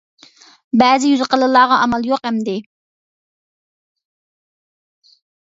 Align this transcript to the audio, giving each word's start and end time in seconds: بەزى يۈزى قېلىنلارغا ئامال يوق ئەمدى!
بەزى 0.81 1.11
يۈزى 1.11 1.27
قېلىنلارغا 1.33 1.77
ئامال 1.83 2.09
يوق 2.11 2.25
ئەمدى! 2.29 2.57